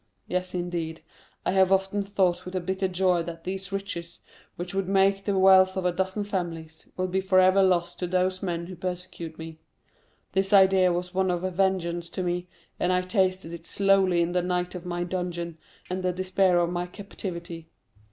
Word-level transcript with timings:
Yes, 0.27 0.55
indeed, 0.55 1.01
I 1.45 1.51
have 1.51 1.71
often 1.71 2.01
thought 2.01 2.43
with 2.43 2.55
a 2.55 2.59
bitter 2.59 2.87
joy 2.87 3.21
that 3.21 3.43
these 3.43 3.71
riches, 3.71 4.19
which 4.55 4.73
would 4.73 4.89
make 4.89 5.23
the 5.25 5.37
wealth 5.37 5.77
of 5.77 5.85
a 5.85 5.91
dozen 5.91 6.23
families, 6.23 6.87
will 6.97 7.05
be 7.05 7.21
forever 7.21 7.61
lost 7.61 7.99
to 7.99 8.07
those 8.07 8.41
men 8.41 8.65
who 8.65 8.75
persecute 8.75 9.37
me. 9.37 9.59
This 10.31 10.53
idea 10.53 10.91
was 10.91 11.13
one 11.13 11.29
of 11.29 11.43
vengeance 11.53 12.09
to 12.09 12.23
me, 12.23 12.47
and 12.79 12.91
I 12.91 13.01
tasted 13.03 13.53
it 13.53 13.67
slowly 13.67 14.23
in 14.23 14.31
the 14.31 14.41
night 14.41 14.73
of 14.73 14.87
my 14.87 15.03
dungeon 15.03 15.59
and 15.87 16.01
the 16.01 16.11
despair 16.11 16.57
of 16.57 16.71
my 16.71 16.87
captivity. 16.87 17.69